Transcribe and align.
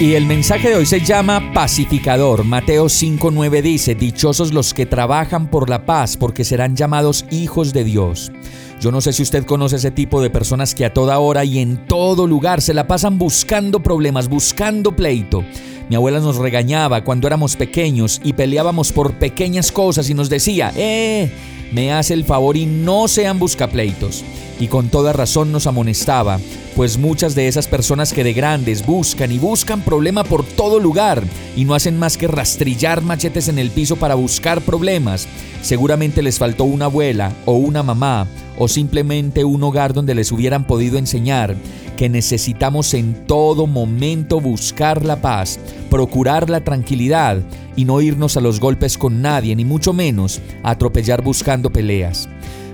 Y 0.00 0.14
el 0.14 0.26
mensaje 0.26 0.70
de 0.70 0.74
hoy 0.74 0.86
se 0.86 1.00
llama 1.00 1.52
pacificador. 1.54 2.42
Mateo 2.42 2.86
5:9 2.86 3.62
dice, 3.62 3.94
Dichosos 3.94 4.52
los 4.52 4.74
que 4.74 4.86
trabajan 4.86 5.48
por 5.48 5.70
la 5.70 5.86
paz, 5.86 6.16
porque 6.16 6.42
serán 6.42 6.74
llamados 6.74 7.24
hijos 7.30 7.72
de 7.72 7.84
Dios. 7.84 8.32
Yo 8.80 8.90
no 8.90 9.00
sé 9.00 9.12
si 9.12 9.22
usted 9.22 9.44
conoce 9.44 9.76
ese 9.76 9.92
tipo 9.92 10.20
de 10.20 10.30
personas 10.30 10.74
que 10.74 10.84
a 10.84 10.92
toda 10.92 11.20
hora 11.20 11.44
y 11.44 11.60
en 11.60 11.86
todo 11.86 12.26
lugar 12.26 12.60
se 12.60 12.74
la 12.74 12.88
pasan 12.88 13.18
buscando 13.18 13.80
problemas, 13.80 14.28
buscando 14.28 14.96
pleito. 14.96 15.44
Mi 15.88 15.96
abuela 15.96 16.20
nos 16.20 16.36
regañaba 16.36 17.04
cuando 17.04 17.26
éramos 17.26 17.56
pequeños 17.56 18.20
y 18.24 18.32
peleábamos 18.32 18.90
por 18.92 19.14
pequeñas 19.14 19.70
cosas 19.70 20.08
y 20.08 20.14
nos 20.14 20.30
decía, 20.30 20.72
eh, 20.76 21.30
me 21.72 21.92
hace 21.92 22.14
el 22.14 22.24
favor 22.24 22.56
y 22.56 22.64
no 22.64 23.06
sean 23.06 23.38
buscapleitos. 23.38 24.24
Y 24.58 24.68
con 24.68 24.88
toda 24.88 25.12
razón 25.12 25.52
nos 25.52 25.66
amonestaba, 25.66 26.38
pues 26.76 26.96
muchas 26.96 27.34
de 27.34 27.48
esas 27.48 27.66
personas 27.66 28.12
que 28.12 28.24
de 28.24 28.32
grandes 28.32 28.86
buscan 28.86 29.32
y 29.32 29.38
buscan 29.38 29.82
problema 29.82 30.24
por 30.24 30.44
todo 30.44 30.78
lugar 30.78 31.22
y 31.56 31.64
no 31.64 31.74
hacen 31.74 31.98
más 31.98 32.16
que 32.16 32.28
rastrillar 32.28 33.02
machetes 33.02 33.48
en 33.48 33.58
el 33.58 33.70
piso 33.70 33.96
para 33.96 34.14
buscar 34.14 34.62
problemas, 34.62 35.26
seguramente 35.60 36.22
les 36.22 36.38
faltó 36.38 36.64
una 36.64 36.86
abuela 36.86 37.32
o 37.44 37.54
una 37.54 37.82
mamá 37.82 38.26
o 38.56 38.68
simplemente 38.68 39.44
un 39.44 39.62
hogar 39.64 39.92
donde 39.92 40.14
les 40.14 40.30
hubieran 40.30 40.64
podido 40.64 40.98
enseñar 40.98 41.56
que 41.96 42.08
necesitamos 42.08 42.94
en 42.94 43.26
todo 43.26 43.66
momento 43.66 44.40
buscar 44.40 45.04
la 45.04 45.20
paz, 45.20 45.58
procurar 45.90 46.50
la 46.50 46.62
tranquilidad 46.62 47.38
y 47.76 47.84
no 47.84 48.00
irnos 48.00 48.36
a 48.36 48.40
los 48.40 48.60
golpes 48.60 48.98
con 48.98 49.22
nadie, 49.22 49.54
ni 49.56 49.64
mucho 49.64 49.92
menos 49.92 50.40
atropellar 50.62 51.22
buscando 51.22 51.70
peleas. 51.70 52.28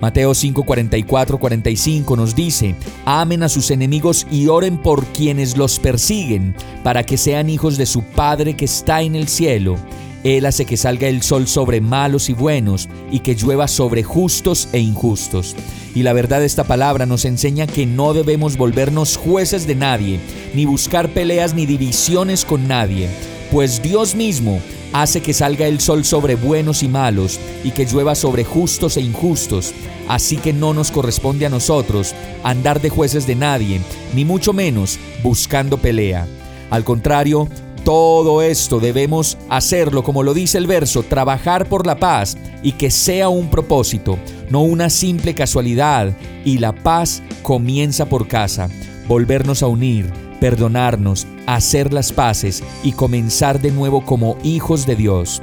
Mateo 0.00 0.34
5, 0.34 0.64
45 0.64 2.16
nos 2.16 2.34
dice, 2.34 2.74
amen 3.04 3.42
a 3.42 3.48
sus 3.48 3.70
enemigos 3.70 4.26
y 4.30 4.48
oren 4.48 4.76
por 4.76 5.04
quienes 5.06 5.56
los 5.56 5.78
persiguen, 5.78 6.54
para 6.82 7.04
que 7.04 7.16
sean 7.16 7.48
hijos 7.48 7.78
de 7.78 7.86
su 7.86 8.02
Padre 8.02 8.54
que 8.54 8.66
está 8.66 9.02
en 9.02 9.14
el 9.14 9.28
cielo. 9.28 9.76
Él 10.24 10.46
hace 10.46 10.64
que 10.64 10.78
salga 10.78 11.06
el 11.06 11.22
sol 11.22 11.46
sobre 11.46 11.82
malos 11.82 12.30
y 12.30 12.32
buenos 12.32 12.88
y 13.12 13.20
que 13.20 13.34
llueva 13.34 13.68
sobre 13.68 14.02
justos 14.02 14.68
e 14.72 14.80
injustos. 14.80 15.54
Y 15.94 16.02
la 16.02 16.14
verdad 16.14 16.40
de 16.40 16.46
esta 16.46 16.64
palabra 16.64 17.04
nos 17.04 17.26
enseña 17.26 17.66
que 17.66 17.84
no 17.84 18.14
debemos 18.14 18.56
volvernos 18.56 19.18
jueces 19.18 19.66
de 19.66 19.74
nadie, 19.74 20.18
ni 20.54 20.64
buscar 20.64 21.10
peleas 21.10 21.54
ni 21.54 21.66
divisiones 21.66 22.46
con 22.46 22.66
nadie, 22.66 23.08
pues 23.52 23.82
Dios 23.82 24.14
mismo 24.14 24.60
hace 24.94 25.20
que 25.20 25.34
salga 25.34 25.66
el 25.66 25.80
sol 25.80 26.04
sobre 26.04 26.36
buenos 26.36 26.82
y 26.82 26.88
malos 26.88 27.38
y 27.62 27.72
que 27.72 27.84
llueva 27.84 28.14
sobre 28.14 28.44
justos 28.44 28.96
e 28.96 29.02
injustos. 29.02 29.74
Así 30.08 30.36
que 30.36 30.52
no 30.52 30.72
nos 30.72 30.90
corresponde 30.90 31.46
a 31.46 31.50
nosotros 31.50 32.14
andar 32.42 32.80
de 32.80 32.90
jueces 32.90 33.26
de 33.26 33.34
nadie, 33.34 33.80
ni 34.14 34.24
mucho 34.24 34.52
menos 34.52 34.98
buscando 35.22 35.78
pelea. 35.78 36.26
Al 36.70 36.82
contrario, 36.84 37.48
todo 37.84 38.40
esto 38.40 38.80
debemos 38.80 39.36
hacerlo, 39.50 40.02
como 40.02 40.22
lo 40.22 40.32
dice 40.32 40.56
el 40.56 40.66
verso, 40.66 41.02
trabajar 41.02 41.68
por 41.68 41.86
la 41.86 41.98
paz 41.98 42.36
y 42.62 42.72
que 42.72 42.90
sea 42.90 43.28
un 43.28 43.50
propósito, 43.50 44.18
no 44.48 44.62
una 44.62 44.88
simple 44.88 45.34
casualidad. 45.34 46.16
Y 46.46 46.58
la 46.58 46.72
paz 46.72 47.22
comienza 47.42 48.06
por 48.06 48.26
casa, 48.26 48.70
volvernos 49.06 49.62
a 49.62 49.66
unir, 49.66 50.10
perdonarnos, 50.40 51.26
hacer 51.46 51.92
las 51.92 52.10
paces 52.10 52.62
y 52.82 52.92
comenzar 52.92 53.60
de 53.60 53.70
nuevo 53.70 54.02
como 54.04 54.38
hijos 54.42 54.86
de 54.86 54.96
Dios. 54.96 55.42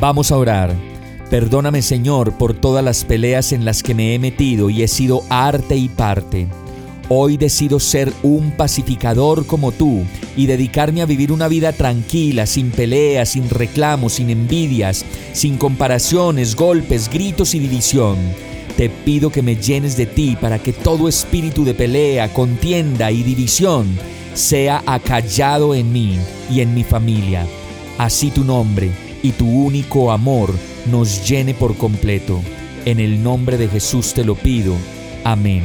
Vamos 0.00 0.32
a 0.32 0.38
orar. 0.38 0.74
Perdóname 1.28 1.82
Señor 1.82 2.32
por 2.38 2.54
todas 2.54 2.82
las 2.82 3.04
peleas 3.04 3.52
en 3.52 3.66
las 3.66 3.82
que 3.82 3.94
me 3.94 4.14
he 4.14 4.18
metido 4.18 4.70
y 4.70 4.82
he 4.82 4.88
sido 4.88 5.22
arte 5.28 5.76
y 5.76 5.90
parte. 5.90 6.48
Hoy 7.10 7.38
decido 7.38 7.80
ser 7.80 8.12
un 8.22 8.50
pacificador 8.50 9.46
como 9.46 9.72
tú 9.72 10.04
y 10.36 10.44
dedicarme 10.44 11.00
a 11.00 11.06
vivir 11.06 11.32
una 11.32 11.48
vida 11.48 11.72
tranquila, 11.72 12.44
sin 12.44 12.70
peleas, 12.70 13.30
sin 13.30 13.48
reclamos, 13.48 14.14
sin 14.14 14.28
envidias, 14.28 15.06
sin 15.32 15.56
comparaciones, 15.56 16.54
golpes, 16.54 17.08
gritos 17.08 17.54
y 17.54 17.60
división. 17.60 18.18
Te 18.76 18.90
pido 18.90 19.30
que 19.30 19.40
me 19.40 19.56
llenes 19.56 19.96
de 19.96 20.04
ti 20.04 20.36
para 20.38 20.58
que 20.58 20.74
todo 20.74 21.08
espíritu 21.08 21.64
de 21.64 21.72
pelea, 21.72 22.32
contienda 22.32 23.10
y 23.10 23.22
división 23.22 23.86
sea 24.34 24.82
acallado 24.86 25.74
en 25.74 25.90
mí 25.90 26.18
y 26.50 26.60
en 26.60 26.74
mi 26.74 26.84
familia. 26.84 27.46
Así 27.96 28.30
tu 28.30 28.44
nombre 28.44 28.90
y 29.22 29.32
tu 29.32 29.48
único 29.48 30.12
amor 30.12 30.54
nos 30.90 31.26
llene 31.26 31.54
por 31.54 31.74
completo. 31.76 32.42
En 32.84 33.00
el 33.00 33.22
nombre 33.22 33.56
de 33.56 33.66
Jesús 33.66 34.12
te 34.12 34.24
lo 34.24 34.34
pido. 34.34 34.74
Amén. 35.24 35.64